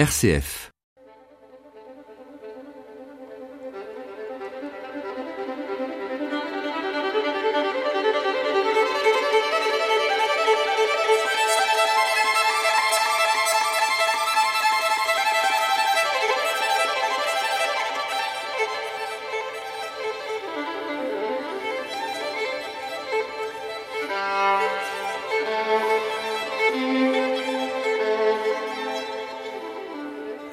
[0.00, 0.70] RCF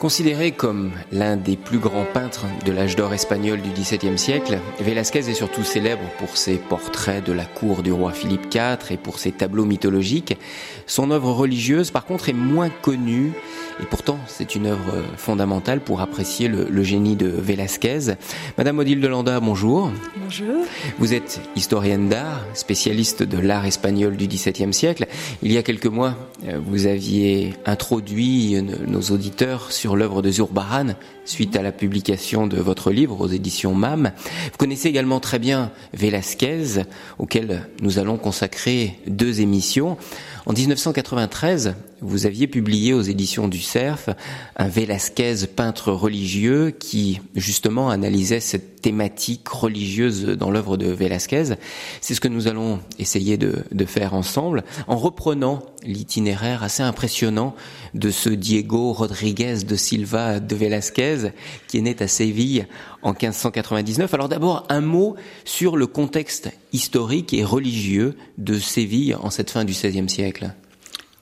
[0.08, 5.30] Considéré comme l'un des plus grands peintres de l'âge d'or espagnol du XVIIe siècle, Velázquez
[5.30, 9.20] est surtout célèbre pour ses portraits de la cour du roi Philippe IV et pour
[9.20, 10.38] ses tableaux mythologiques.
[10.86, 13.34] Son œuvre religieuse, par contre, est moins connue
[13.80, 18.16] et pourtant, c'est une œuvre fondamentale pour apprécier le, génie de Velázquez.
[18.58, 19.92] Madame Odile de Landa, bonjour.
[20.16, 20.66] Bonjour.
[20.98, 25.06] Vous êtes historienne d'art, spécialiste de l'art espagnol du XVIIe siècle.
[25.44, 26.16] Il y a quelques mois,
[26.48, 32.58] euh, vous aviez introduit nos auditeurs sur l'œuvre de Zurbaran suite à la publication de
[32.58, 34.12] votre livre aux éditions MAM.
[34.46, 36.84] Vous connaissez également très bien Velázquez,
[37.20, 39.98] auquel nous allons consacrer deux émissions.
[40.46, 44.10] En 1993, vous aviez publié aux éditions du Cerf
[44.56, 51.56] un Velázquez peintre religieux qui justement analysait cette thématique religieuse dans l'œuvre de Velázquez.
[52.02, 57.56] C'est ce que nous allons essayer de, de faire ensemble en reprenant l'itinéraire assez impressionnant
[57.94, 61.32] de ce Diego Rodriguez de Silva de Velázquez
[61.68, 62.68] qui est né à Séville
[63.02, 64.14] en 1599.
[64.14, 65.16] Alors d'abord un mot
[65.46, 70.54] sur le contexte historique et religieux de Séville en cette fin du XVIe siècle.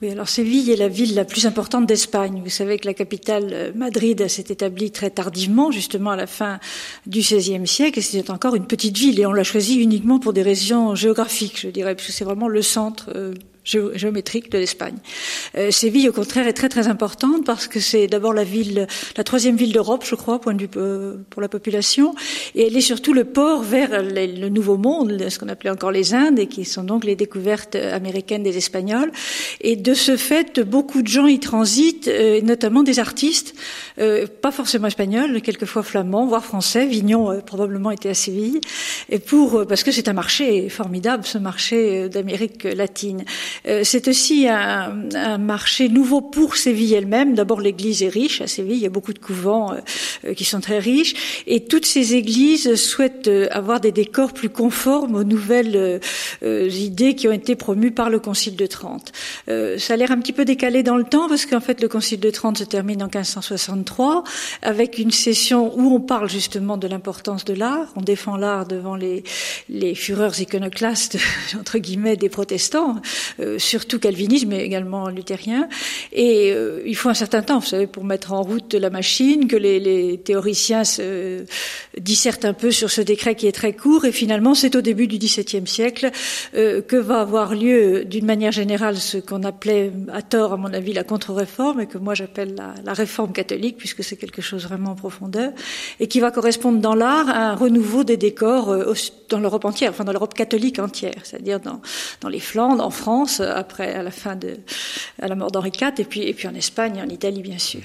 [0.02, 2.42] Oui, alors Séville est la ville la plus importante d'Espagne.
[2.44, 6.60] Vous savez que la capitale euh, Madrid s'est établie très tardivement, justement à la fin
[7.06, 10.34] du XVIe siècle, et c'est encore une petite ville, et on l'a choisie uniquement pour
[10.34, 13.32] des raisons géographiques, je dirais, parce que c'est vraiment le centre euh,
[13.66, 14.96] géométrique de l'Espagne.
[15.56, 18.86] Euh, Séville, au contraire, est très très importante parce que c'est d'abord la ville,
[19.16, 22.14] la troisième ville d'Europe, je crois, point de vue euh, pour la population,
[22.54, 26.14] et elle est surtout le port vers le Nouveau Monde, ce qu'on appelait encore les
[26.14, 29.10] Indes, et qui sont donc les découvertes américaines des Espagnols.
[29.60, 33.54] Et de ce fait, beaucoup de gens y transitent, euh, notamment des artistes,
[33.98, 36.86] euh, pas forcément espagnols, quelquefois flamands, voire français.
[36.86, 38.60] Vignon euh, probablement était à Séville,
[39.08, 43.24] et pour parce que c'est un marché formidable, ce marché d'Amérique latine.
[43.66, 47.34] Euh, c'est aussi un, un, marché nouveau pour Séville elle-même.
[47.34, 48.76] D'abord, l'Église est riche à Séville.
[48.76, 49.74] Il y a beaucoup de couvents
[50.24, 54.50] euh, qui sont très riches, et toutes ces églises souhaitent euh, avoir des décors plus
[54.50, 56.00] conformes aux nouvelles
[56.42, 59.12] idées qui ont été promues par le Concile de Trente.
[59.46, 62.20] ça a l'air un petit peu décalé dans le temps parce qu'en fait, le Concile
[62.20, 64.24] de Trente se termine en 1563
[64.62, 67.88] avec une session où on parle justement de l'importance de l'art.
[67.96, 69.24] On défend l'art devant les,
[69.68, 71.18] les fureurs iconoclastes
[71.58, 72.96] entre guillemets des protestants.
[73.46, 75.68] Euh, surtout calvinisme, mais également luthérien.
[76.12, 79.46] Et euh, il faut un certain temps, vous savez, pour mettre en route la machine,
[79.46, 81.44] que les, théoriciens se
[81.98, 84.04] dissertent un peu sur ce décret qui est très court.
[84.04, 86.10] Et finalement, c'est au début du XVIIe siècle
[86.54, 90.72] euh, que va avoir lieu, d'une manière générale, ce qu'on appelait à tort, à mon
[90.72, 94.92] avis, la contre-réforme, et que moi j'appelle la, réforme catholique, puisque c'est quelque chose vraiment
[94.92, 95.52] en profondeur,
[96.00, 98.74] et qui va correspondre dans l'art à un renouveau des décors
[99.28, 103.94] dans l'Europe entière, enfin dans l'Europe catholique entière, c'est-à-dire dans les Flandres, en France, après
[103.94, 104.58] à la fin de
[105.20, 107.82] à la mort d'Henri IV et puis et puis en Espagne en Italie bien sûr.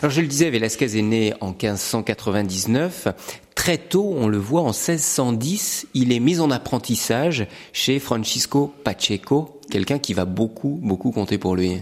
[0.00, 3.08] Alors je le disais, Velázquez est né en 1599.
[3.54, 9.60] Très tôt, on le voit en 1610, il est mis en apprentissage chez Francisco Pacheco,
[9.70, 11.80] quelqu'un qui va beaucoup, beaucoup compter pour lui.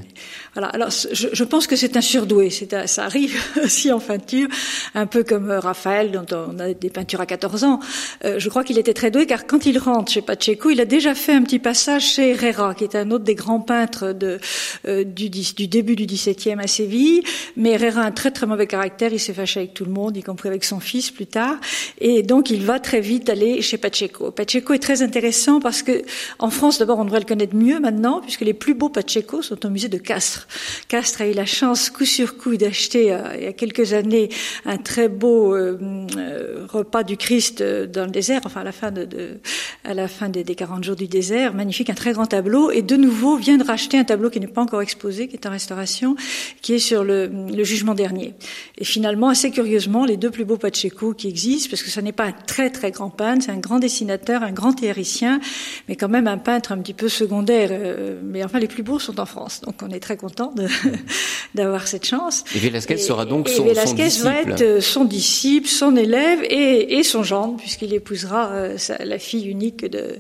[0.55, 0.69] Voilà.
[0.69, 2.51] Alors, je, je pense que c'est un surdoué.
[2.51, 4.49] C'est ça arrive aussi en peinture,
[4.95, 7.81] un peu comme euh, Raphaël, dont on a des peintures à 14 ans.
[8.25, 10.85] Euh, je crois qu'il était très doué, car quand il rentre chez Pacheco, il a
[10.85, 14.39] déjà fait un petit passage chez Herrera, qui est un autre des grands peintres de,
[14.87, 17.23] euh, du, du, début du XVIIe à Séville.
[17.57, 19.13] Mais Herrera a un très très mauvais caractère.
[19.13, 21.57] Il s'est fâché avec tout le monde, y compris avec son fils plus tard.
[22.01, 24.31] Et donc, il va très vite aller chez Pacheco.
[24.31, 26.03] Pacheco est très intéressant parce que
[26.39, 29.65] en France, d'abord, on devrait le connaître mieux maintenant, puisque les plus beaux Pacheco sont
[29.65, 30.49] au musée de Castres.
[30.89, 31.23] Castres.
[31.23, 34.29] a eu la chance, coup sur coup, d'acheter euh, il y a quelques années
[34.65, 35.79] un très beau euh,
[36.17, 40.97] euh, repas du Christ dans le désert, enfin à la fin des, des, 40 jours
[40.97, 44.31] du désert, magnifique, un très grand tableau, et de nouveau vient de racheter un tableau
[44.31, 46.17] qui n'est pas encore exposé, qui est en restauration,
[46.61, 48.35] qui est sur le, le jugement dernier.
[48.79, 52.13] Et finalement, assez curieusement, les deux plus beaux Pacheco qui existent, parce que ce n'est
[52.13, 55.41] pas un très très grand peintre, c'est un grand dessinateur, un grand théoricien,
[55.89, 58.99] mais quand même un peintre un petit peu secondaire euh, mais enfin les plus beaux
[58.99, 59.61] sont en France.
[59.63, 60.53] Donc on est très content
[61.55, 62.45] d'avoir cette chance.
[62.55, 64.63] Et Velasquez sera donc et son, Velasquez son va disciple.
[64.63, 69.47] être son disciple, son élève et, et son gendre, puisqu'il épousera euh, sa- la fille
[69.49, 70.17] unique de,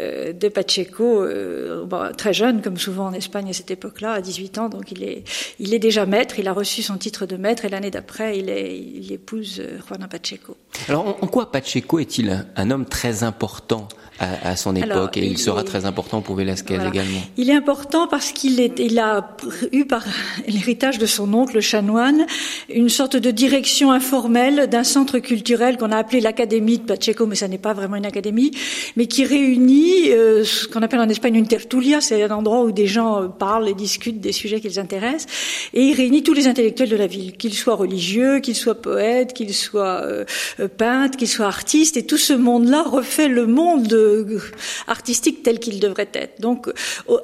[0.00, 4.20] euh, de Pacheco, euh, bon, très jeune, comme souvent en Espagne à cette époque-là, à
[4.20, 4.68] 18 ans.
[4.68, 5.24] Donc il est,
[5.58, 8.48] il est déjà maître, il a reçu son titre de maître et l'année d'après, il,
[8.50, 10.56] est, il épouse euh, Juana Pacheco.
[10.88, 13.88] Alors en, quoi Pacheco est-il un, un homme très important
[14.20, 16.90] à, à son époque Alors, et il, il sera est- très important pour Velasquez Voilà.
[16.90, 19.36] également Il est important parce qu'il il a
[19.70, 20.04] eu par
[20.48, 22.26] l'héritage de son oncle, le chanoine,
[22.68, 27.36] une sorte de direction informelle d'un centre culturel qu'on a appelé l'Académie de Pacheco, mais
[27.36, 28.50] ça n'est pas vraiment une académie,
[28.96, 32.72] mais qui réunit euh, ce qu'on appelle en Espagne une tertulia, c'est un endroit où
[32.72, 35.26] des gens euh, parlent et discutent des sujets qui les intéressent,
[35.72, 39.32] et il réunit tous les intellectuels de la ville, qu'ils soient religieux, qu'ils soient poètes,
[39.32, 40.24] qu'ils soient euh,
[40.60, 44.38] euh, peintres, qu'ils soient artistes, et tout ce monde-là refait le monde euh,
[44.86, 46.40] artistique tel qu'il devrait être.
[46.40, 46.68] Donc,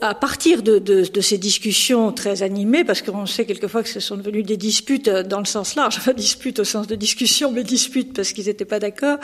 [0.00, 4.16] à partir de, de, ces discussions très animées, parce qu'on sait quelquefois que ce sont
[4.16, 8.14] devenues des disputes dans le sens large, enfin disputes au sens de discussion, mais disputes
[8.14, 9.18] parce qu'ils n'étaient pas d'accord,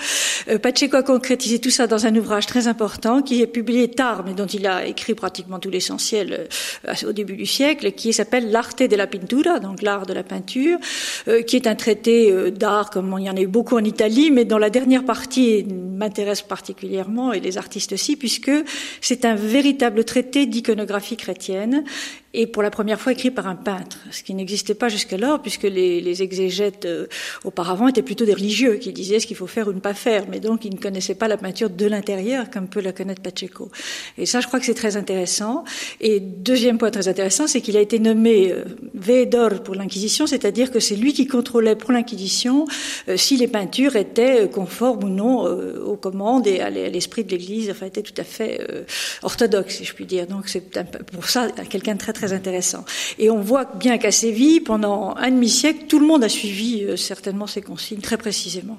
[0.62, 4.34] Pacheco a concrétisé tout ça dans un ouvrage très important qui est publié tard, mais
[4.34, 6.48] dont il a écrit pratiquement tout l'essentiel
[6.86, 10.22] euh, au début du siècle, qui s'appelle L'arte de la pintura, donc l'art de la
[10.22, 10.78] peinture,
[11.28, 13.84] euh, qui est un traité euh, d'art comme il y en a eu beaucoup en
[13.84, 18.52] Italie, mais dont la dernière partie m'intéresse particulièrement et les artistes aussi, puisque
[19.00, 21.84] c'est un véritable traité d'iconographie chrétienne
[22.32, 25.64] et pour la première fois écrit par un peintre, ce qui n'existait pas jusqu'alors, puisque
[25.64, 27.06] les, les exégètes euh,
[27.44, 30.26] auparavant étaient plutôt des religieux qui disaient ce qu'il faut faire ou ne pas faire,
[30.30, 33.70] mais donc ils ne connaissaient pas la peinture de l'intérieur comme peut la connaître Pacheco.
[34.18, 35.64] Et ça, je crois que c'est très intéressant.
[36.00, 40.70] Et deuxième point très intéressant, c'est qu'il a été nommé euh, veedor pour l'Inquisition, c'est-à-dire
[40.70, 42.66] que c'est lui qui contrôlait pour l'Inquisition
[43.08, 47.24] euh, si les peintures étaient euh, conformes ou non euh, aux commandes et à l'esprit
[47.24, 48.84] de l'Église, enfin étaient tout à fait euh,
[49.22, 50.26] orthodoxes, si je puis dire.
[50.26, 50.78] Donc c'est
[51.12, 52.84] pour ça quelqu'un de très très intéressant.
[53.18, 56.96] Et on voit bien qu'à Séville, pendant un demi-siècle, tout le monde a suivi euh,
[56.96, 58.78] certainement ces consignes très précisément.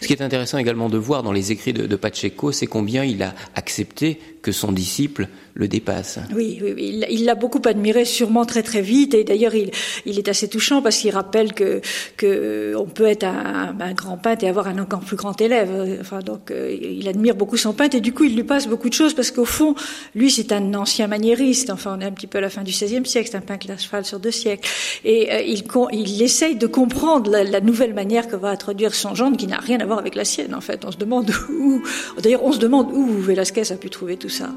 [0.00, 3.22] Ce qui est intéressant également de voir dans les écrits de Pacheco, c'est combien il
[3.22, 6.18] a accepté que son disciple le dépasse.
[6.34, 6.58] Oui.
[6.78, 9.14] Il- l'a beaucoup admiré, sûrement très très vite.
[9.14, 9.70] Et d'ailleurs, il,
[10.06, 11.80] est assez touchant parce qu'il rappelle que,
[12.16, 15.98] que on peut être un, grand peintre et avoir un encore plus grand élève.
[16.00, 18.88] Enfin, donc, euh, il admire beaucoup son peintre et du coup, il lui passe beaucoup
[18.88, 19.74] de choses parce qu'au fond,
[20.14, 21.68] lui, c'est un ancien maniériste.
[21.70, 23.28] Enfin, on est un petit peu à la fin du XVIe siècle.
[23.30, 24.68] C'est un peintre à cheval sur deux siècles.
[25.04, 29.36] Et euh, il, il essaye de comprendre la, nouvelle manière que va introduire son gendre
[29.36, 30.54] qui n'a rien à voir avec la sienne.
[30.54, 31.82] En fait, on se demande où.
[32.22, 34.50] D'ailleurs, on se demande où Velasquez a pu trouver tout ça.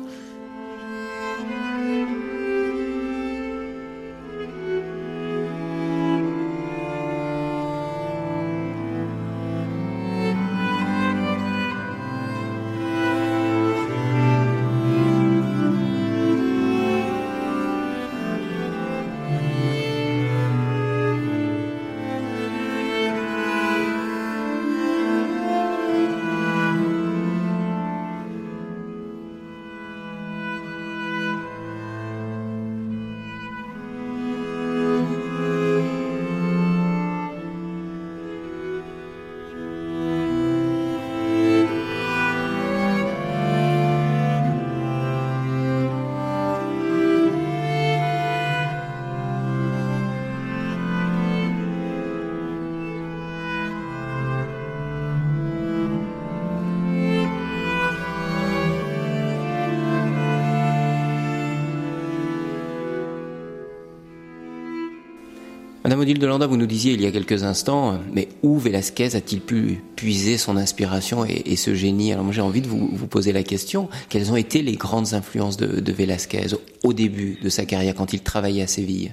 [65.84, 69.18] Madame Odile de Landa, vous nous disiez il y a quelques instants, mais où Velasquez
[69.18, 72.14] a-t-il pu puiser son inspiration et, ce génie?
[72.14, 75.58] Alors moi j'ai envie de vous, poser la question, quelles ont été les grandes influences
[75.58, 79.12] de, de Velasquez au début de sa carrière quand il travaillait à Séville?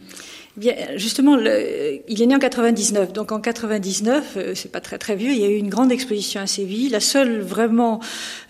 [0.56, 3.12] Bien, justement, il est né en 99.
[3.12, 5.90] Donc en 99, euh, c'est pas très très vieux, il y a eu une grande
[5.90, 8.00] exposition à Séville, la seule vraiment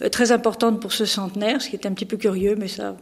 [0.03, 2.97] euh, très importante pour ce centenaire, ce qui est un petit peu curieux, mais ça,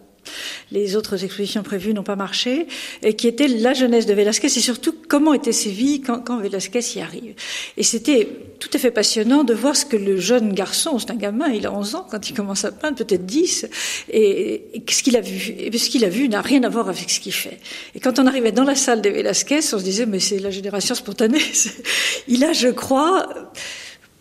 [0.72, 2.66] les autres expositions prévues n'ont pas marché,
[3.02, 6.80] et qui était la jeunesse de Velasquez et surtout comment était Séville quand, quand Velasquez
[6.96, 7.34] y arrive.
[7.76, 11.16] Et c'était tout à fait passionnant de voir ce que le jeune garçon, c'est un
[11.16, 13.68] gamin, il a 11 ans quand il commence à peindre, peut-être 10,
[14.10, 15.54] et, ce qu'il a vu.
[15.58, 17.58] Et ce qu'il a vu n'a rien à voir avec ce qu'il fait.
[17.94, 20.50] Et quand on arrivait dans la salle de Velasquez, on se disait, mais c'est la
[20.50, 21.42] génération spontanée.
[22.28, 23.28] Il a, je crois,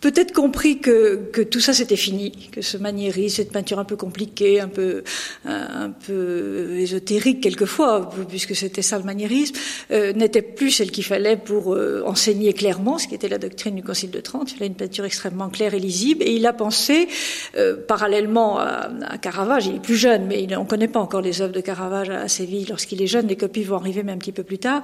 [0.00, 3.96] peut-être compris que, que tout ça c'était fini, que ce maniérisme, cette peinture un peu
[3.96, 5.02] compliquée, un peu
[5.44, 9.56] un, peu ésotérique quelquefois, puisque c'était ça le maniérisme,
[9.90, 13.74] euh, n'était plus celle qu'il fallait pour euh, enseigner clairement, ce qui était la doctrine
[13.74, 14.52] du Concile de Trente.
[14.56, 17.08] Il a une peinture extrêmement claire et lisible, et il a pensé,
[17.56, 18.88] euh, parallèlement à,
[19.20, 22.10] Caravage, il est plus jeune, mais on ne connaît pas encore les œuvres de Caravage
[22.10, 24.82] à, Séville lorsqu'il est jeune, les copies vont arriver mais un petit peu plus tard,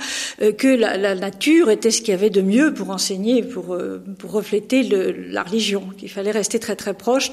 [0.59, 3.77] que la, la, nature était ce qu'il y avait de mieux pour enseigner, pour,
[4.19, 7.31] pour refléter le, la religion, qu'il fallait rester très très proche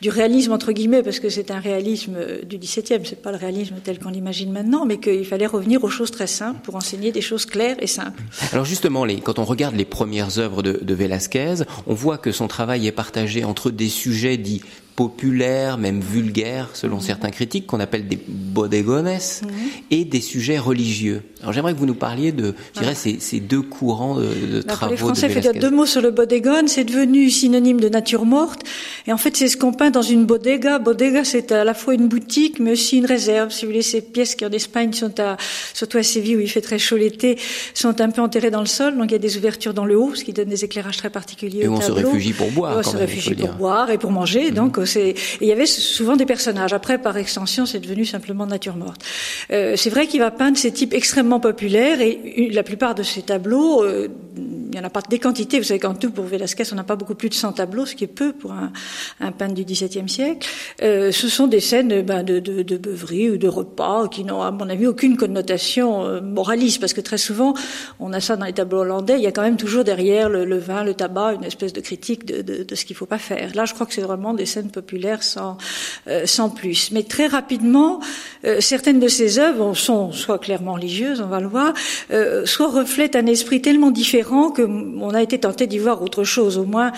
[0.00, 3.76] du réalisme entre guillemets, parce que c'est un réalisme du XVIIe, c'est pas le réalisme
[3.82, 7.20] tel qu'on l'imagine maintenant, mais qu'il fallait revenir aux choses très simples pour enseigner des
[7.20, 8.22] choses claires et simples.
[8.52, 12.32] Alors justement, les, quand on regarde les premières œuvres de, de Velázquez, on voit que
[12.32, 14.62] son travail est partagé entre des sujets dits
[14.98, 17.02] populaires, même vulgaires, selon mmh.
[17.02, 19.46] certains critiques, qu'on appelle des bodegones, mmh.
[19.92, 21.22] et des sujets religieux.
[21.40, 24.62] Alors j'aimerais que vous nous parliez de, je dirais, ces, ces, deux courants de, de
[24.66, 24.90] bah, travaux.
[24.90, 26.66] Les Français, il faut dire deux mots sur le bodegone.
[26.66, 28.62] C'est devenu synonyme de nature morte,
[29.06, 30.80] et en fait, c'est ce qu'on peint dans une bodega.
[30.80, 33.52] Bodega, c'est à la fois une boutique, mais aussi une réserve.
[33.52, 35.36] Si vous voulez, ces pièces qui en Espagne sont à,
[35.74, 37.38] surtout à Séville où il fait très chaud l'été,
[37.72, 38.98] sont un peu enterrées dans le sol.
[38.98, 41.10] Donc il y a des ouvertures dans le haut, ce qui donne des éclairages très
[41.10, 41.62] particuliers.
[41.62, 42.78] Et on se réfugie pour boire.
[42.78, 44.50] on se réfugie pour boire et pour manger.
[44.50, 44.54] Mmh.
[44.54, 46.72] Donc il y avait souvent des personnages.
[46.72, 49.02] Après, par extension, c'est devenu simplement nature morte.
[49.50, 53.22] Euh, c'est vrai qu'il va peindre ces types extrêmement populaires et la plupart de ces
[53.22, 55.58] tableaux, euh, il n'y en a pas des quantités.
[55.58, 57.94] Vous savez qu'en tout, pour Velasquez, on n'a pas beaucoup plus de 100 tableaux, ce
[57.94, 60.46] qui est peu pour un, peintre du XVIIe siècle.
[60.82, 64.50] Euh, ce sont des scènes ben, de, de, beuverie ou de repas qui n'ont, à
[64.50, 67.54] mon avis, aucune connotation moraliste, parce que très souvent,
[67.98, 70.58] on a ça dans les tableaux hollandais, il y a quand même toujours derrière le,
[70.58, 73.54] vin, le tabac, une espèce de critique de, de, ce qu'il faut pas faire.
[73.54, 75.58] Là, je crois que c'est vraiment des scènes populaires sans,
[76.06, 76.92] euh, sans plus.
[76.92, 78.00] Mais très rapidement,
[78.44, 81.72] euh, certaines de ces œuvres sont soit clairement religieuses, on va le voir,
[82.12, 86.22] euh, soit reflètent un esprit tellement différent que on a été tenté d'y voir autre
[86.22, 86.92] chose, au moins,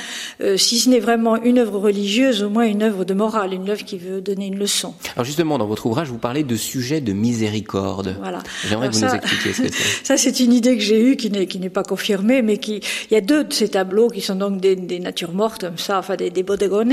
[0.56, 3.84] si ce n'est vraiment une œuvre religieuse, au moins une œuvre de morale, une œuvre
[3.84, 4.94] qui veut donner une leçon.
[5.16, 8.16] Alors justement, dans votre ouvrage, vous parlez de sujet de miséricorde.
[8.20, 8.40] Voilà.
[8.68, 10.04] J'aimerais que vous nous expliquiez ce que c'est.
[10.04, 12.80] Ça, c'est une idée que j'ai eue, qui n'est qui n'est pas confirmée, mais qui
[13.10, 15.78] il y a deux de ces tableaux qui sont donc des, des natures mortes comme
[15.78, 16.90] ça, enfin des, des bodegones,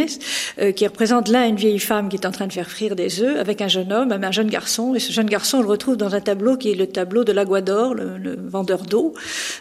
[0.59, 3.21] euh, qui représentent l'un une vieille femme qui est en train de faire frire des
[3.21, 5.97] œufs avec un jeune homme, un jeune garçon, et ce jeune garçon on le retrouve
[5.97, 9.13] dans un tableau qui est le tableau de l'Aguador, le, vendeur d'eau,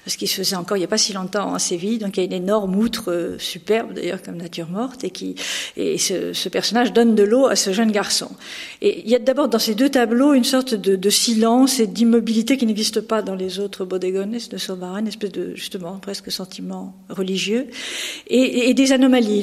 [0.06, 1.98] ce qui se faisait encore il n'y a pas si longtemps à Séville.
[1.98, 5.34] Donc il y a une énorme outre euh, superbe d'ailleurs comme nature morte et qui
[5.76, 8.30] et ce, personnage donne de l'eau à ce jeune garçon.
[8.82, 12.58] Et il y a d'abord dans ces deux tableaux une sorte de, silence et d'immobilité
[12.58, 16.94] qui n'existe pas dans les autres bodegones de Sorbara, une espèce de justement presque sentiment
[17.08, 17.68] religieux
[18.26, 19.42] et, des anomalies.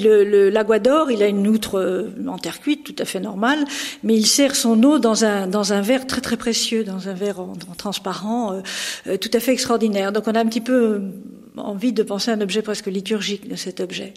[0.51, 3.65] L'Aguador, il a une outre euh, en terre cuite tout à fait normale,
[4.03, 7.13] mais il sert son eau dans un dans un verre très très précieux, dans un
[7.13, 8.62] verre en transparent, euh,
[9.08, 10.12] euh, tout à fait extraordinaire.
[10.12, 11.01] Donc on a un petit peu
[11.57, 14.13] envie de penser à un objet presque liturgique de cet objet.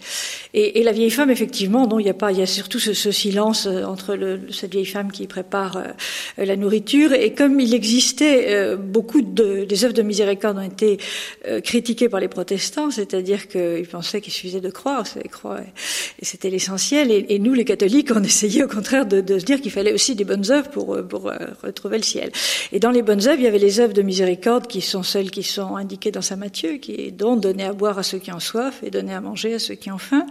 [0.54, 2.94] Et, la vieille femme, effectivement, non, il y a pas, il y a surtout ce,
[2.94, 7.12] ce silence euh, entre le, cette vieille femme qui prépare euh, la nourriture.
[7.12, 10.98] Et comme il existait euh, beaucoup de, des œuvres de miséricorde ont été
[11.46, 16.24] euh, critiquées par les protestants, c'est-à-dire qu'ils pensaient qu'il suffisait de croire, c'est croire, et
[16.24, 17.10] c'était l'essentiel.
[17.10, 19.92] Et, et, nous, les catholiques, on essayait au contraire de, de se dire qu'il fallait
[19.92, 22.30] aussi des bonnes œuvres pour, pour retrouver le ciel.
[22.72, 25.30] Et dans les bonnes œuvres, il y avait les œuvres de miséricorde qui sont celles
[25.30, 28.38] qui sont indiquées dans Saint Matthieu, qui est donner à boire à ceux qui ont
[28.38, 30.24] soif et donner à manger à ceux qui ont faim.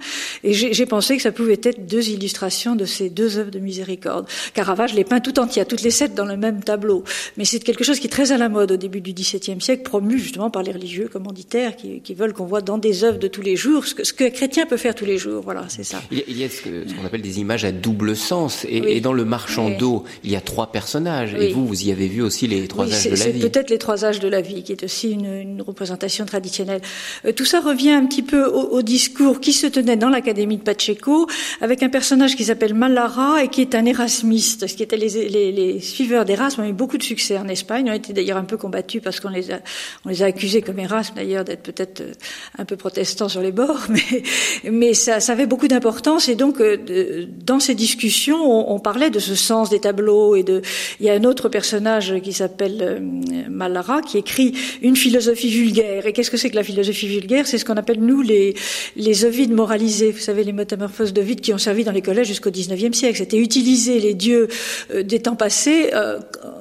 [0.46, 4.28] Et j'ai pensé que ça pouvait être deux illustrations de ces deux œuvres de miséricorde.
[4.54, 7.04] Caravage les peint tout entier, toutes les sept dans le même tableau.
[7.36, 9.84] Mais c'est quelque chose qui est très à la mode au début du XVIIe siècle,
[9.84, 13.28] promu justement par les religieux commanditaires qui, qui veulent qu'on voit dans des œuvres de
[13.28, 15.42] tous les jours ce que, ce que chrétien peut faire tous les jours.
[15.44, 16.02] Voilà, c'est ça.
[16.12, 18.66] Il y a, ce qu'on appelle des images à double sens.
[18.70, 18.88] Et, oui.
[18.90, 19.78] et dans le marchand oui.
[19.78, 21.36] d'eau, il y a trois personnages.
[21.38, 21.46] Oui.
[21.46, 23.42] Et vous, vous y avez vu aussi les trois âges de la vie.
[23.42, 26.82] C'est peut-être les trois âges de la vie, qui est aussi une, une représentation traditionnelle.
[27.26, 30.58] Euh, tout ça revient un petit peu au, au, discours qui se tenait dans l'académie
[30.58, 31.28] de Pacheco,
[31.62, 35.30] avec un personnage qui s'appelle Malara et qui est un érasmiste, ce qui était les,
[35.30, 38.44] les, les suiveurs d'Erasme ont eu beaucoup de succès en Espagne, ont été d'ailleurs un
[38.44, 39.60] peu combattus parce qu'on les a,
[40.06, 42.12] on les a accusés comme Erasme d'ailleurs d'être peut-être euh,
[42.58, 44.24] un peu protestants sur les bords, mais,
[44.72, 49.10] mais ça, ça avait beaucoup d'importance et donc euh, dans ces discussions, on, on, parlait
[49.10, 50.62] de ce sens des tableaux et de,
[51.00, 53.02] il y a un autre personnage qui s'appelle
[53.50, 56.06] Malara qui écrit une philosophie vulgaire.
[56.06, 58.56] Et qu'est-ce que c'est que la philosophie vulgaire C'est ce qu'on appelle nous les
[58.96, 60.12] les ovides moralisés.
[60.12, 63.18] Vous savez les métamorphoses d'Ovide qui ont servi dans les collèges jusqu'au 19e siècle.
[63.18, 64.48] C'était utiliser les dieux
[64.94, 66.20] euh, des temps passés euh,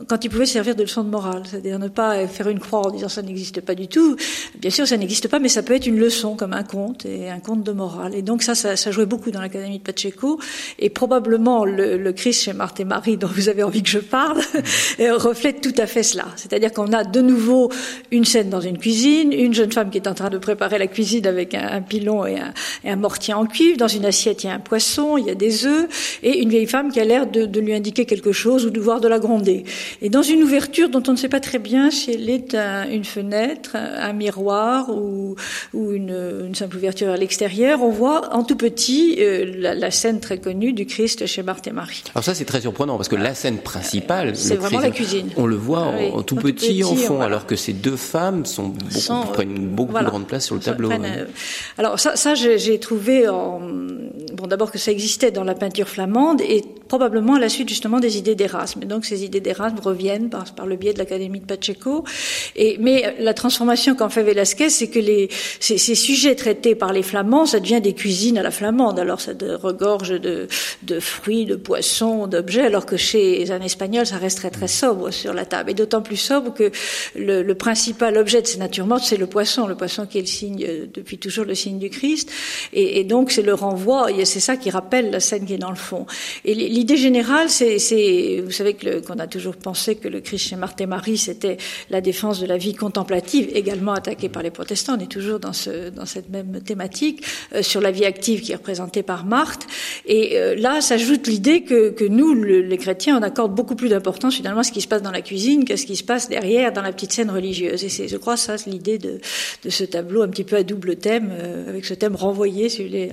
[0.08, 2.90] quand ils pouvaient servir de leçon de morale, c'est-à-dire ne pas faire une croix en
[2.90, 4.16] disant ça n'existe pas du tout.
[4.58, 7.30] Bien sûr, ça n'existe pas, mais ça peut être une leçon comme un conte et
[7.30, 8.14] un conte de morale.
[8.14, 10.38] Et donc ça, ça, jouait beaucoup dans l'académie de Pacheco.
[10.78, 14.40] Et probablement le, Christ chez Marthe et Marie, dont vous avez envie que je parle,
[14.98, 16.26] reflète tout à fait cela.
[16.36, 17.70] C'est-à-dire qu'on a de nouveau
[18.10, 20.78] une scène dans une cuisine, une jeune femme qui est est en train de préparer
[20.78, 22.38] la cuisine avec un, pilon et
[22.84, 23.76] un, mortier en cuivre.
[23.78, 26.50] Dans une assiette, il y a un poisson, il y a des œufs, et une
[26.50, 29.18] vieille femme qui a l'air de, lui indiquer quelque chose ou de voir de la
[29.18, 29.64] gronder.
[30.02, 33.04] Et dans une ouverture dont on ne sait pas très bien si elle est une
[33.04, 35.36] fenêtre, un, miroir ou,
[35.74, 40.72] une, simple ouverture à l'extérieur, on voit en tout petit euh, la, scène très connue
[40.72, 42.02] du Christ chez Marthe et Marie.
[42.14, 45.30] Alors ça, c'est très surprenant parce que la scène principale, c'est vraiment la cuisine.
[45.36, 49.32] On le voit en, tout, petit, en fond, alors que ces deux femmes sont beaucoup,
[49.32, 50.90] prennent une beaucoup plus grande place sur le tableau.
[50.90, 51.24] Euh,
[51.78, 53.60] alors ça, ça j'ai trouvé en,
[54.34, 58.00] bon d'abord que ça existait dans la peinture flamande et probablement à la suite justement
[58.00, 58.80] des idées d'Erasme.
[58.80, 62.04] Donc ces idées d'Erasme reviennent par, le biais de l'Académie de Pacheco.
[62.56, 65.28] Mais la transformation qu'en fait Velasquez, c'est que les
[65.60, 68.98] ces, sujets traités par les flamands, ça devient des cuisines à la flamande.
[68.98, 70.48] Alors ça regorge de,
[70.82, 75.10] de fruits, de poissons, d'objets, alors que chez un espagnol, ça reste très très sobre
[75.10, 75.70] sur la table.
[75.70, 76.70] Et d'autant plus sobre que
[77.16, 79.66] le, principal objet de ces natures mortes, c'est le poisson.
[79.66, 82.30] Le poisson qui est le signe depuis toujours le signe du Christ.
[82.72, 84.10] Et donc c'est le renvoi.
[84.24, 86.06] C'est ça qui rappelle la scène qui est dans le fond.
[86.44, 90.80] Et l'idée générale, c'est, vous savez qu'on a toujours pensé que le Christ chez Marthe
[90.80, 91.56] et Marie, c'était
[91.90, 94.96] la défense de la vie contemplative, également attaquée par les protestants.
[94.96, 98.52] On est toujours dans, ce, dans cette même thématique euh, sur la vie active qui
[98.52, 99.66] est représentée par Marthe.
[100.06, 104.36] Et euh, là, s'ajoute l'idée que, que nous, les chrétiens, on accorde beaucoup plus d'importance
[104.36, 106.72] finalement à ce qui se passe dans la cuisine qu'à ce qui se passe derrière
[106.72, 107.84] dans la petite scène religieuse.
[107.84, 109.20] Et c'est, je crois, ça, l'idée de,
[109.64, 112.82] de ce tableau un petit peu à double thème, euh, avec ce thème renvoyé, si
[112.82, 113.10] vous voulez,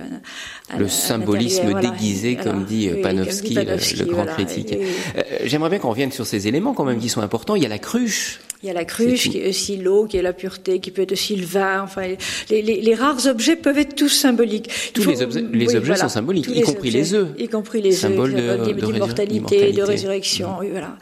[0.69, 4.73] à, le symbolisme déguisé, comme dit Panofsky, le, grand critique.
[5.17, 7.55] Euh, j'aimerais bien qu'on revienne sur ces éléments quand même qui sont importants.
[7.55, 10.17] Il y a la cruche il y a la cruche, qui est aussi l'eau, qui
[10.17, 11.81] est la pureté, qui peut être aussi le vin.
[11.81, 12.15] Enfin,
[12.49, 14.69] les, les, les rares objets peuvent être tous symboliques.
[14.93, 17.29] Tous les, objets, les objets sont symboliques, y compris les œufs.
[17.39, 20.57] Y compris les Symbole œufs, d'immortalité, de, résurrection.
[20.59, 20.97] Oui, voilà.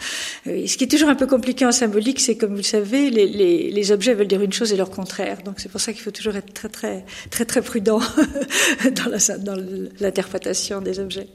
[0.45, 3.27] Ce qui est toujours un peu compliqué en symbolique, c'est comme vous le savez, les,
[3.27, 5.39] les, les objets veulent dire une chose et leur contraire.
[5.43, 7.99] Donc c'est pour ça qu'il faut toujours être très très très très prudent
[8.91, 9.55] dans
[9.99, 11.27] l'interprétation des objets.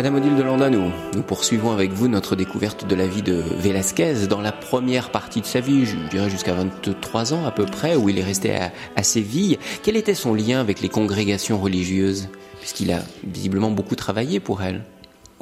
[0.00, 0.90] Madame Odile de Landa, nous,
[1.26, 5.46] poursuivons avec vous notre découverte de la vie de Velázquez dans la première partie de
[5.46, 8.56] sa vie, je dirais jusqu'à 23 ans à peu près, où il est resté
[8.96, 9.58] à Séville.
[9.82, 12.30] Quel était son lien avec les congrégations religieuses?
[12.60, 14.80] Puisqu'il a visiblement beaucoup travaillé pour elles.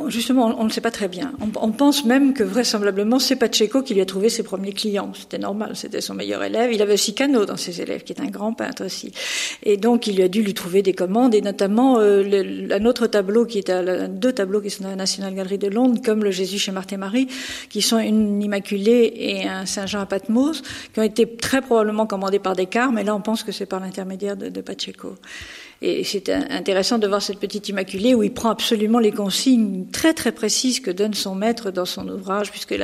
[0.06, 1.32] Justement, on ne sait pas très bien.
[1.40, 5.12] On, pense même que vraisemblablement c'est Pacheco qui lui a trouvé ses premiers clients.
[5.12, 6.72] C'était normal, c'était son meilleur élève.
[6.72, 9.12] Il avait aussi Cano dans ses élèves, qui est un grand peintre aussi.
[9.64, 13.44] Et donc il a dû lui trouver des commandes, et notamment euh, un autre tableau
[13.44, 16.30] qui est à deux tableaux qui sont à la National Gallery de Londres, comme le
[16.30, 17.26] Jésus chez Marthe et Marie,
[17.68, 20.62] qui sont une Immaculée et un Saint Jean à Patmos,
[20.94, 23.80] qui ont été très probablement commandés par Descartes, mais là on pense que c'est par
[23.80, 25.16] l'intermédiaire de, de Pacheco.
[25.80, 30.12] Et c'est intéressant de voir cette petite Immaculée où il prend absolument les consignes très
[30.12, 32.74] très précises que donne son maître dans son ouvrage, puisque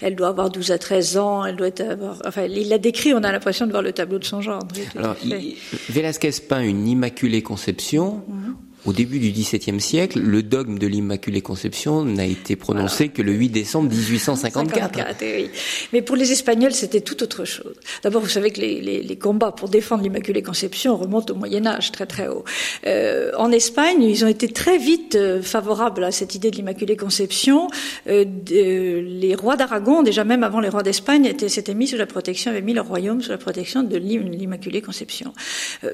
[0.00, 3.22] elle doit avoir 12 à 13 ans, elle doit avoir, enfin, il l'a décrit, on
[3.22, 4.62] a l'impression de voir le tableau de son genre.
[4.96, 5.16] Alors,
[5.90, 8.22] Velasquez peint une Immaculée Conception.
[8.28, 8.56] Mhm.
[8.86, 13.32] Au début du XVIIe siècle, le dogme de l'Immaculée Conception n'a été prononcé que le
[13.32, 15.16] 8 décembre 1854.
[15.20, 15.50] oui.
[15.92, 17.74] Mais pour les Espagnols, c'était tout autre chose.
[18.02, 21.90] D'abord, vous savez que les, les, combats pour défendre l'Immaculée Conception remontent au Moyen Âge,
[21.90, 22.44] très très haut.
[22.86, 26.96] Euh, en Espagne, ils ont été très vite euh, favorables à cette idée de l'Immaculée
[26.96, 27.68] Conception.
[28.06, 32.52] Euh, les rois d'Aragon, déjà même avant les rois d'Espagne, s'étaient mis sous la protection,
[32.52, 35.32] avaient mis leur royaume sous la protection de l'Immaculée Conception.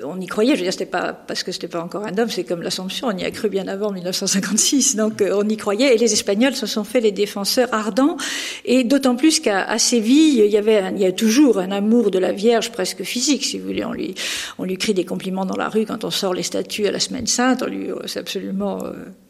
[0.05, 2.31] On y croyait, je veux dire, c'était pas parce que c'était pas encore un dogme,
[2.31, 3.08] c'est comme la l'Assomption.
[3.08, 5.94] On y a cru bien avant 1956, donc euh, on y croyait.
[5.94, 8.16] Et les Espagnols se sont fait les défenseurs ardents.
[8.64, 12.18] Et d'autant plus qu'à Séville, il y avait, il y a toujours un amour de
[12.18, 13.84] la Vierge presque physique, si vous voulez.
[13.84, 14.14] On lui,
[14.58, 16.98] on lui crie des compliments dans la rue quand on sort les statues à la
[16.98, 17.62] Semaine Sainte.
[17.62, 18.80] On lui, c'est absolument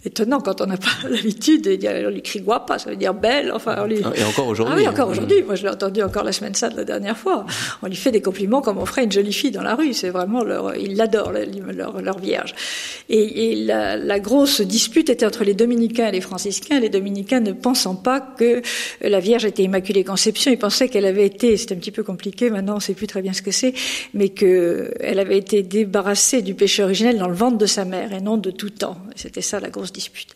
[0.04, 1.66] étonnant quand on n'a pas l'habitude.
[1.66, 3.52] On lui crie guapa, ça veut dire belle.
[3.52, 3.98] Enfin, on lui...
[4.14, 4.74] Et encore aujourd'hui.
[4.76, 5.12] Ah oui, encore hein.
[5.12, 5.42] aujourd'hui.
[5.42, 7.46] Moi, je l'ai entendu encore la Semaine Sainte la dernière fois.
[7.82, 9.92] On lui fait des compliments comme on ferait une jolie fille dans la rue.
[9.92, 12.54] C'est vraiment leur, ils l'adorent, leur, leur, Vierge.
[13.08, 16.78] Et, et la, la, grosse dispute était entre les dominicains et les franciscains.
[16.78, 18.62] Les dominicains ne pensant pas que
[19.00, 22.48] la Vierge était Immaculée Conception, ils pensaient qu'elle avait été, c'est un petit peu compliqué
[22.48, 23.74] maintenant, on sait plus très bien ce que c'est,
[24.14, 28.20] mais qu'elle avait été débarrassée du péché originel dans le ventre de sa mère et
[28.20, 28.98] non de tout temps.
[29.16, 30.28] C'était ça la grosse dispute.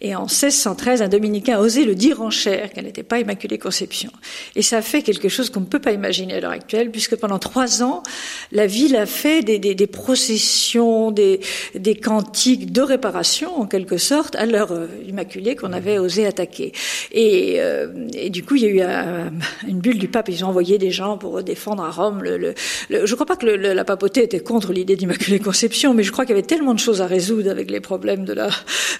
[0.00, 3.58] Et en 1613, un dominicain a osé le dire en chair qu'elle n'était pas Immaculée
[3.58, 4.10] Conception.
[4.56, 7.38] Et ça fait quelque chose qu'on ne peut pas imaginer à l'heure actuelle, puisque pendant
[7.38, 8.02] trois ans,
[8.50, 11.40] la ville a fait des, des, des processions, des,
[11.74, 16.72] des, cantiques de réparation, en quelque sorte, à l'heure euh, Immaculée qu'on avait osé attaquer.
[17.12, 20.28] Et, euh, et, du coup, il y a eu une bulle du pape.
[20.28, 22.22] Ils ont envoyé des gens pour défendre à Rome.
[22.22, 22.54] Le, le,
[22.90, 26.24] je ne crois pas que la papauté était contre l'idée d'Immaculée Conception, mais je crois
[26.24, 28.50] qu'il y avait tellement de choses à résoudre avec les problèmes de la,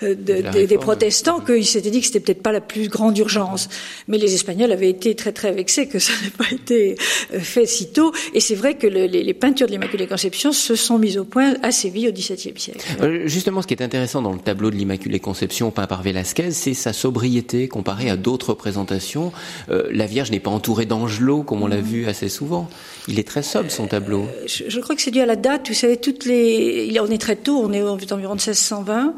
[0.02, 3.68] de, des, des, protestants qu'ils s'étaient dit que c'était peut-être pas la plus grande urgence.
[4.08, 6.96] Mais les Espagnols avaient été très très vexés que ça n'ait pas été
[7.34, 8.12] euh, fait si tôt.
[8.34, 11.54] Et c'est vrai que les, les, peintures de l'Immaculée Conception se sont mises au point
[11.62, 12.84] à Séville au XVIIe siècle.
[13.02, 16.52] Euh, justement, ce qui est intéressant dans le tableau de l'Immaculée Conception peint par Velázquez,
[16.52, 19.32] c'est sa sobriété comparée à d'autres représentations.
[19.70, 22.68] Euh, la Vierge n'est pas entourée d'angelots comme on l'a vu assez souvent.
[23.08, 24.26] Il est très sobre son tableau.
[24.46, 25.68] Je, je, crois que c'est dû à la date.
[25.68, 29.14] Vous savez, toutes les, on est très tôt, on est environ de 1620,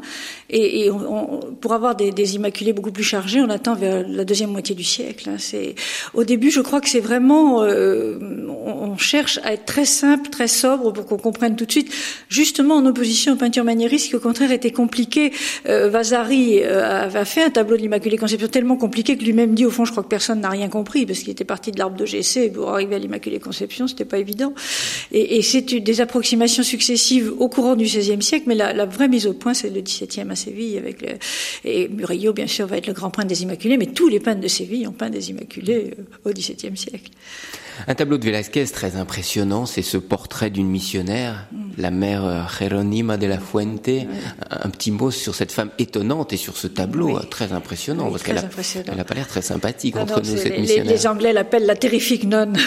[0.49, 0.89] et,
[1.61, 5.29] pour avoir des, immaculés beaucoup plus chargés, on attend vers la deuxième moitié du siècle.
[5.29, 5.37] Hein.
[5.39, 5.75] C'est
[6.13, 8.17] au début, je crois que c'est vraiment, euh,
[8.49, 11.91] on, cherche à être très simple, très sobre pour qu'on comprenne tout de suite.
[12.29, 15.33] Justement, en opposition aux peintures maniéristes, qui au contraire était compliqué.
[15.67, 19.65] Euh, Vasari euh, avait fait un tableau de l'Immaculée Conception tellement compliqué que lui-même dit
[19.65, 21.97] au fond, je crois que personne n'a rien compris parce qu'il était parti de l'arbre
[21.97, 24.53] de GC pour arriver à l'Immaculée Conception, c'était pas évident.
[25.11, 29.27] Et, c'est des approximations successives au courant du XVIe siècle, mais la, la vraie mise
[29.27, 31.09] au point, c'est le XVIIe à Séville avec le,
[31.63, 34.41] et Murillo, bien sûr, va être le grand peintre des Immaculés, mais tous les peintres
[34.41, 37.11] de Séville ont peint des Immaculés euh, au XVIIe siècle.
[37.87, 41.57] Un tableau de Velázquez très impressionnant, c'est ce portrait d'une missionnaire, mm.
[41.77, 43.89] la mère Jeronima de la Fuente.
[44.49, 48.35] Un, petit mot sur cette femme étonnante et sur ce tableau très impressionnant, parce qu'elle
[48.35, 50.93] n'a pas l'air très sympathique entre nous, cette les, missionnaire.
[50.93, 52.57] Les Anglais l'appellent la terrifique nonne.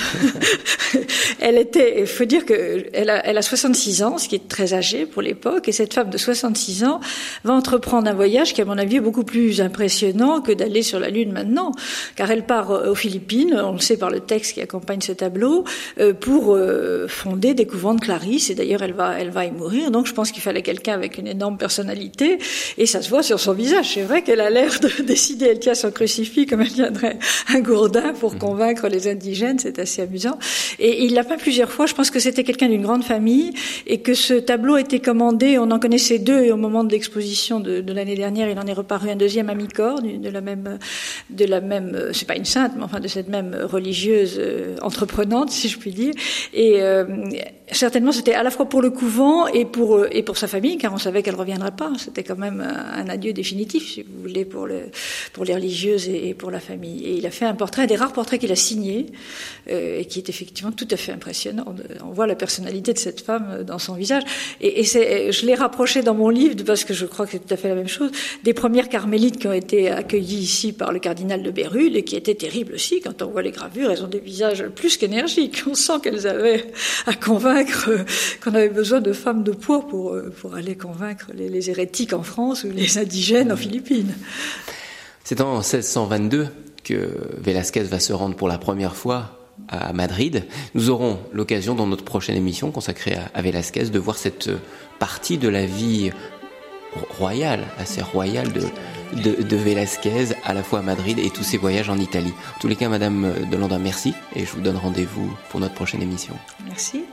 [1.40, 4.74] elle était, il faut dire qu'elle a, elle a 66 ans, ce qui est très
[4.74, 7.00] âgé pour l'époque, et cette femme de 66 ans
[7.44, 10.98] va entreprendre un voyage qui, à mon avis, est beaucoup plus impressionnant que d'aller sur
[10.98, 11.72] la Lune maintenant,
[12.16, 15.64] car elle part aux Philippines, on le sait par le texte qui accompagne ce tableau,
[15.98, 19.50] euh, pour euh, fonder des couvents de Clarisse, et d'ailleurs elle va, elle va y
[19.50, 22.38] mourir, donc je pense qu'il fallait quelqu'un avec une énorme personnalité,
[22.76, 25.60] et ça se voit sur son visage, c'est vrai qu'elle a l'air de décider, elle
[25.60, 27.18] tient son crucifix comme elle tiendrait
[27.52, 28.38] un gourdin pour mmh.
[28.38, 30.38] convaincre les indigènes, c'est assez amusant,
[30.78, 33.52] et il l'a pas plusieurs fois, je pense que c'était quelqu'un d'une grande famille,
[33.86, 37.60] et que ce tableau était commandé, on en connaissait deux, et au moment de l'exposition
[37.60, 40.78] de, de l'année dernière, il en est reparu un deuxième à Micor, de la même,
[41.30, 45.50] de la même, c'est pas une sainte, mais enfin de cette même religieuse euh, entreprenante,
[45.50, 46.12] si je puis dire.
[46.52, 47.04] Et euh,
[47.70, 50.76] certainement, c'était à la fois pour le couvent et pour euh, et pour sa famille,
[50.78, 51.92] car on savait qu'elle reviendrait pas.
[51.98, 54.90] C'était quand même un, adieu définitif, si vous voulez, pour le
[55.32, 57.04] pour les religieuses et, pour la famille.
[57.04, 59.06] Et il a fait un portrait, un des rares portraits qu'il a signé,
[59.68, 61.64] et qui est effectivement tout à fait impressionnant.
[62.04, 64.24] On voit la personnalité de cette femme dans son visage.
[64.60, 67.56] Et, je l'ai rapproché dans mon livre parce que je crois que c'est tout à
[67.56, 68.10] fait la même chose
[68.42, 72.16] des premières carmélites qui ont été accueillies ici par le cardinal de Bérulle et qui
[72.16, 73.00] étaient terribles aussi.
[73.00, 75.62] Quand on voit les gravures, elles ont des visages plus qu'énergiques.
[75.68, 76.72] On sent qu'elles avaient
[77.06, 77.90] à convaincre
[78.42, 82.22] qu'on avait besoin de femmes de poids pour, pour aller convaincre les, les hérétiques en
[82.22, 84.14] France ou les indigènes en Philippines.
[85.24, 86.48] C'est en 1622
[86.84, 89.38] que Velázquez va se rendre pour la première fois
[89.68, 90.44] à Madrid.
[90.74, 94.50] Nous aurons l'occasion dans notre prochaine émission consacrée à, Velázquez de voir cette
[94.98, 96.10] partie de la vie
[97.18, 98.62] royal, assez royal de,
[99.12, 102.32] de, de, à la fois à Madrid et tous ses voyages en Italie.
[102.56, 106.02] En tous les cas, Madame Delandin, merci et je vous donne rendez-vous pour notre prochaine
[106.02, 106.34] émission.
[106.66, 107.04] Merci.